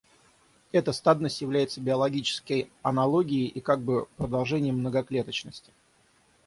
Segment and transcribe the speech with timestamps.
[0.71, 5.71] Эта стадность является биологически аналогией и как бы продолжением многоклеточности.